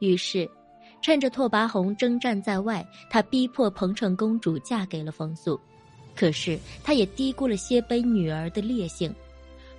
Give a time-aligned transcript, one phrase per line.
[0.00, 0.48] 于是，
[1.02, 5.58] 趁着拓跋宏征战在外，他逼迫彭城公主嫁给了冯素。
[6.14, 9.14] 可是，他也低估了谢卑女儿的烈性。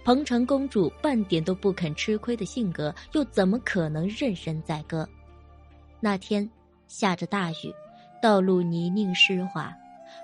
[0.05, 5.07] 彭城公主半点都不肯吃亏的性格，又怎么可能任人宰割？
[5.99, 6.49] 那天
[6.87, 7.73] 下着大雨，
[8.21, 9.71] 道路泥泞湿滑。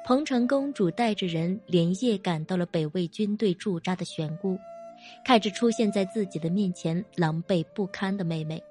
[0.05, 4.57] 彭城公主带着人连夜赶到了北魏军队驻扎的玄姑，
[5.25, 8.63] 看着出现在自己的面前狼狈不堪的妹妹，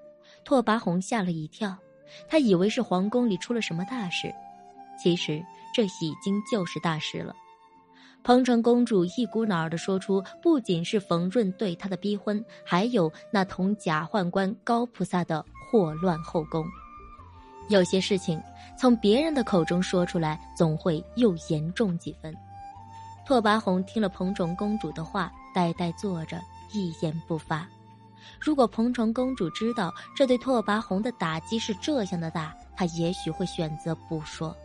[0.45, 1.77] 拓跋宏吓了一跳。
[2.29, 4.33] 他以为是皇宫里出了什么大事，
[5.03, 7.35] 其实这已经就是大事了。
[8.23, 16.65] 彭城公主一股脑儿的说出，不仅是冯润对她的逼婚，还有那同假宦官高菩萨的祸乱后宫。
[17.69, 18.41] 有些事情
[18.79, 22.35] 从别人的口中说出来，总会又严重几分。
[23.27, 26.41] 拓跋宏听了彭城公主的话，呆呆坐着，
[26.73, 27.67] 一言不发。
[28.41, 34.57] 如果彭城公主知道这对拓跋宏的打击是这样的大，她也许会选择不说。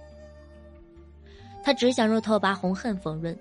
[1.63, 3.37] 他只想让拓跋宏恨冯润。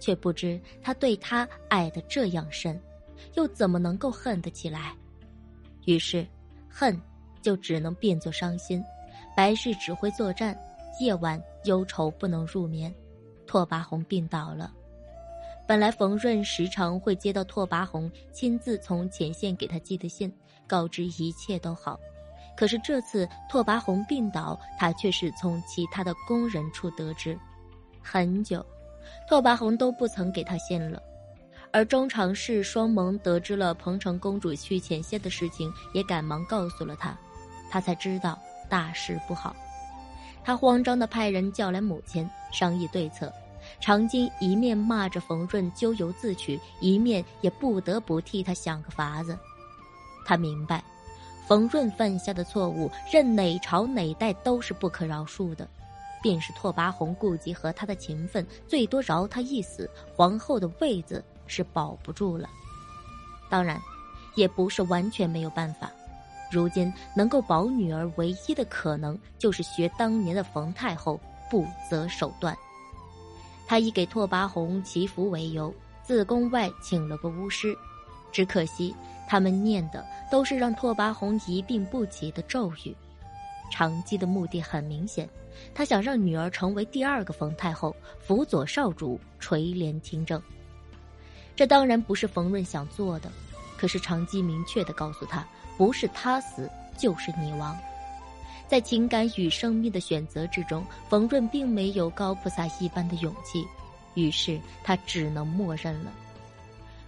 [0.00, 2.80] 却不知他对他爱的这样深，
[3.34, 4.96] 又怎么能够恨得起来？
[5.84, 6.26] 于是，
[6.70, 6.98] 恨
[7.42, 8.82] 就只能变作伤心。
[9.36, 10.58] 白日只会作战，
[11.00, 12.90] 夜晚忧愁不能入眠。
[13.46, 14.72] 拓跋宏病倒了。
[15.70, 20.28] 本来冯润时常会接到拓跋宏亲自从前线给他寄的信，
[20.66, 21.96] 告知一切都好。
[22.56, 27.38] 可是这次拓跋宏病倒，他却是从其他的工人处得知，
[28.02, 28.66] 很久。
[29.28, 31.00] 拓跋宏都不曾给他信了，
[31.72, 37.16] 而中常侍双蒙得知了彭城公主去前线的事情，也赶忙告诉了他，
[37.70, 38.36] 他才知道
[38.68, 39.54] 大事不好。
[40.42, 43.32] 他慌张地派人叫来母亲商议对策。
[43.80, 49.36] 长金一面骂着冯润咎由自取，一面也不得不替他想个法子。
[50.24, 50.84] 他明白，
[51.48, 55.66] 冯润犯下的错误，任哪朝哪代都是不可饶恕的。
[56.22, 62.46] 便是拓跋宏顾及和他的情分，最多饶他一死，皇后的位子是保不住了。
[63.48, 63.80] 当然，
[64.34, 65.90] 也不是完全没有办法。
[66.52, 71.18] 如今能够保女儿唯一的可能，就是学当年的冯太后，
[71.50, 72.54] 不择手段。
[73.70, 75.72] 他以给拓跋宏祈福为由，
[76.02, 77.72] 自宫外请了个巫师，
[78.32, 78.92] 只可惜
[79.28, 82.92] 他们念的都是让拓跋宏一病不起的咒语。
[83.70, 85.30] 长姬的目的很明显。
[85.72, 90.42] 他想让女儿成为第二个冯太后，辅佐少主垂帘听政。
[91.54, 93.30] 这当然不是冯润想做的，
[93.78, 95.46] 可是长姬明确的告诉他，
[95.78, 97.78] 不是他死就是你亡。
[98.70, 103.66] 在情感与生命的选择之中，冯润并没有高菩萨一般的勇气，
[104.14, 106.12] 于是他只能默认了。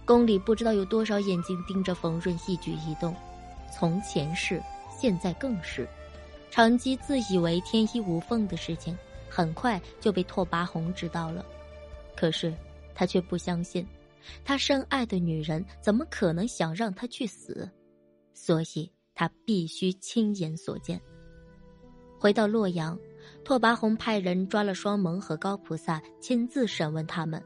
[0.03, 3.15] 宫里不知道有多少眼睛盯着冯润一举一动，
[3.73, 4.61] 从前是，
[4.99, 5.87] 现在更是。
[6.51, 8.97] 长姬自以为天衣无缝的事情，
[9.29, 11.45] 很快就被拓跋宏知道了。
[12.13, 12.53] 可是
[12.93, 13.87] 他却不相信，
[14.43, 17.71] 他深爱的女人怎么可能想让他去死？
[18.33, 20.99] 所以他必须亲眼所见。
[22.23, 22.97] 回到洛阳，
[23.43, 27.43] 拓跋宏派人抓了双蒙和高菩萨，亲自审问他们。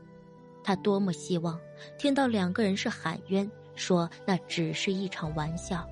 [0.64, 1.60] 他多么希望
[1.98, 5.84] 听到两个人是喊冤，说那只是一场玩笑。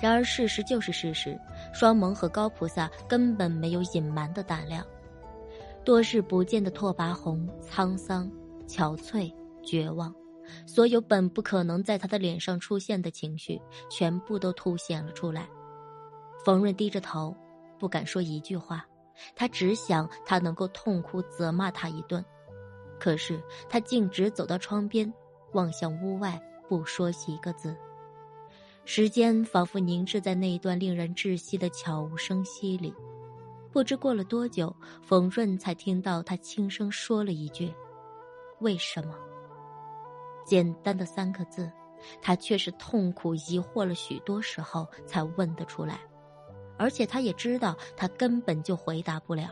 [0.00, 1.38] 然而事实就是事实，
[1.74, 4.82] 双蒙和高菩萨根本没有隐瞒的胆量。
[5.84, 8.32] 多日不见的拓跋宏沧桑、
[8.66, 9.30] 憔悴、
[9.62, 10.10] 绝望，
[10.64, 13.60] 所有本不可能在他的脸上出现的情绪，
[13.90, 15.46] 全部都凸显了出来。
[16.42, 17.36] 冯润低着头，
[17.80, 18.86] 不敢说一句话，
[19.34, 22.22] 他只想他能够痛哭责骂他一顿，
[22.98, 25.10] 可是他径直走到窗边，
[25.54, 27.74] 望向屋外，不说一个字。
[28.84, 32.94] 时间仿佛凝滞在那一段令人窒息的悄无声息里，
[33.72, 37.72] 不知过了多久，冯润才听到他轻声说了一句
[38.60, 39.14] ：“为什么？”
[40.44, 41.70] 简单的三个字，
[42.20, 46.00] 他却是痛苦疑惑了许多时候才问得出来，
[46.80, 49.50] 而且他也知道他根本就回答不了，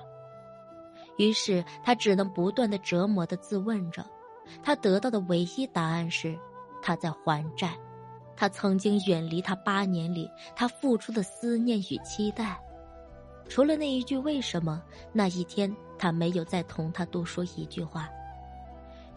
[1.19, 4.02] 于是他只能不断的折磨的自问着，
[4.62, 6.38] 他得到的唯一答案是，
[6.81, 7.76] 他在还债。
[8.35, 12.58] 他曾经远离他八年里，他付出的思念与期待，
[13.47, 14.82] 除了那一句“为什么”，
[15.12, 18.08] 那一天他没有再同他多说一句话。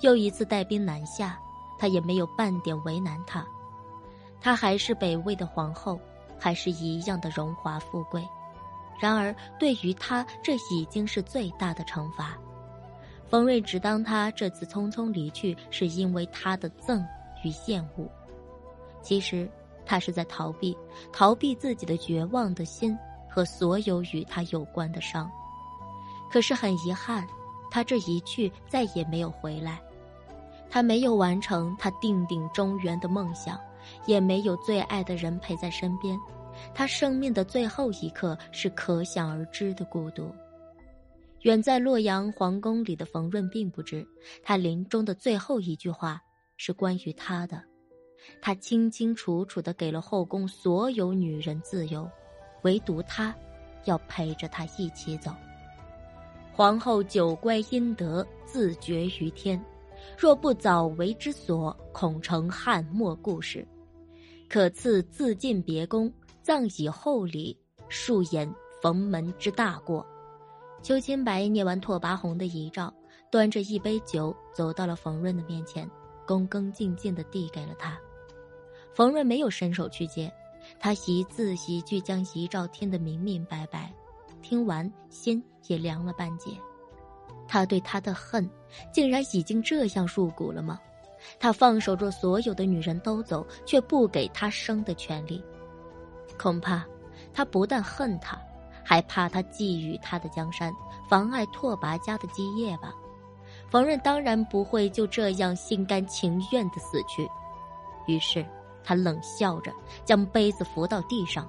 [0.01, 1.39] 又一次带兵南下，
[1.79, 3.45] 他也没有半点为难他。
[4.41, 5.97] 他还是北魏的皇后，
[6.41, 8.27] 还是一样的荣华富贵。
[8.99, 12.35] 然而对于他，这已经是最大的惩罚。
[13.29, 17.05] 冯瑞只当他这次匆匆离去，是因为他的憎
[17.43, 18.09] 与厌恶。
[19.01, 19.49] 其实，
[19.85, 20.75] 他是在逃避，
[21.13, 22.97] 逃避自己的绝望的心
[23.29, 25.31] 和所有与他有关的伤。
[26.31, 27.25] 可是很遗憾，
[27.69, 29.79] 他这一去再也没有回来。
[30.69, 33.59] 他没有完成他定鼎中原的梦想，
[34.05, 36.17] 也没有最爱的人陪在身边。
[36.73, 40.31] 他生命的最后一刻是可想而知的孤独。
[41.41, 44.05] 远在洛阳皇宫里的冯润并不知，
[44.43, 46.21] 他临终的最后一句话
[46.57, 47.63] 是关于他的。
[48.39, 52.07] 他清清楚楚的给了后宫所有女人自由，
[52.61, 53.35] 唯独他，
[53.85, 55.31] 要陪着他一起走。
[56.53, 59.59] 皇后久乖阴德，自绝于天。
[60.17, 63.67] 若不早为之所，恐成汉末故事。
[64.49, 66.11] 可赐自尽别宫，
[66.41, 67.57] 葬以厚礼，
[67.89, 70.05] 恕掩冯门之大过。
[70.83, 72.93] 邱清白念完拓跋宏的遗诏，
[73.31, 75.89] 端着一杯酒走到了冯润的面前，
[76.27, 77.97] 恭恭敬敬地递给了他。
[78.93, 80.31] 冯润没有伸手去接，
[80.79, 83.93] 他一字一句将遗诏听得明明白白，
[84.41, 86.51] 听完心也凉了半截。
[87.51, 88.49] 他对他的恨，
[88.93, 90.79] 竟然已经这样入骨了吗？
[91.37, 95.43] 他放手着所有的女人都走，却不给他生的权利。
[96.39, 96.85] 恐怕
[97.33, 98.39] 他不但恨他，
[98.85, 100.73] 还怕他觊觎他的江山，
[101.09, 102.93] 妨碍拓跋家的基业吧。
[103.69, 107.29] 冯润当然不会就这样心甘情愿的死去，
[108.07, 108.45] 于是
[108.81, 109.73] 他冷笑着
[110.05, 111.45] 将杯子扶到地上。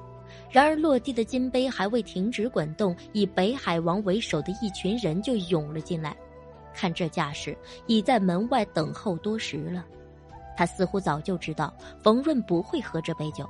[0.50, 6.16] 然而，落地的金杯还未停止滚动，以北海王为首的一群人就涌了进来。
[6.74, 7.56] 看这架势，
[7.86, 9.84] 已在门外等候多时了。
[10.56, 13.48] 他似乎早就知道冯润不会喝这杯酒，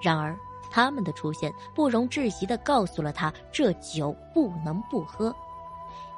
[0.00, 0.36] 然而
[0.70, 5.34] 他们的出现不容置疑地告诉了他，这酒不能不喝。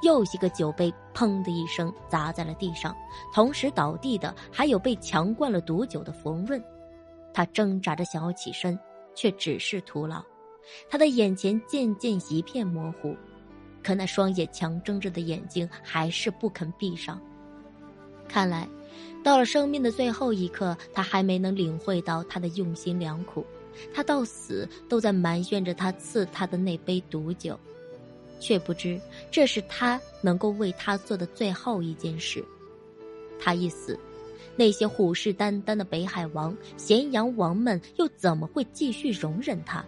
[0.01, 2.95] 又一个酒杯“砰”的一声砸在了地上，
[3.33, 6.61] 同时倒地的还有被强灌了毒酒的冯润。
[7.33, 8.79] 他挣扎着想要起身。
[9.19, 10.23] 却只是徒劳，
[10.89, 13.13] 他的眼前渐渐一片模糊，
[13.83, 17.19] 可那双眼强睁着的眼睛还是不肯闭上。
[18.29, 18.65] 看来，
[19.21, 23.45] 到了生命的最后一刻，他还没能领会到他的用心良苦。
[23.93, 27.59] 他到死都在埋怨着他赐他的那杯毒酒，
[28.39, 28.97] 却不知
[29.29, 32.41] 这是他能够为他做的最后一件事。
[33.37, 33.99] 他一死。
[34.59, 39.81] 那些虎视眈眈的北海王、咸阳王们又怎么会继续容忍他？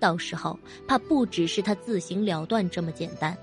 [0.00, 0.58] 到时候
[0.88, 3.38] 怕不只是他自行了断这么简单。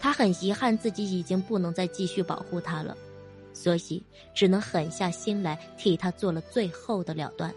[0.00, 2.96] 他很遗憾自己已经不能再继续保护他了，
[3.52, 4.02] 所以
[4.34, 7.54] 只能狠下心来替他做了最后的了断。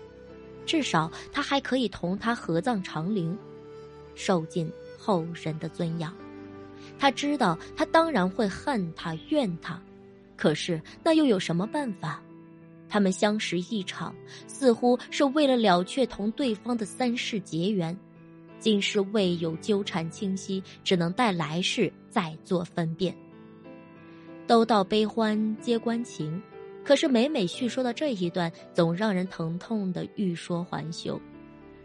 [0.63, 3.35] 至少他还可以同他合葬长陵，
[4.13, 6.15] 受尽后人的尊仰。
[6.99, 9.81] 他知道他当然会恨他、怨他，
[10.35, 12.21] 可是那又有什么办法？
[12.89, 14.15] 他们相识一场，
[14.47, 17.97] 似乎是为了了却同对方的三世结缘，
[18.59, 23.15] 今世未有纠缠清晰，只能待来世再做分辨。
[24.45, 26.41] 都道悲欢皆关情，
[26.83, 31.19] 可是每每叙说到这一段，总让人疼痛的欲说还休。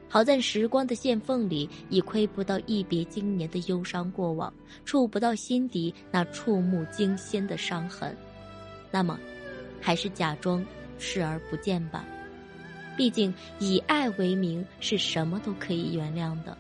[0.09, 4.53] 好在时光的线缝里，已窥不到一别经年的忧伤过往，
[4.85, 8.17] 触不到心底那触目惊心的伤痕。
[8.91, 9.19] 那么，
[9.81, 10.65] 还是假装。
[11.03, 12.05] 视而不见吧，
[12.97, 16.57] 毕竟以爱为名，是什么都可以原谅的。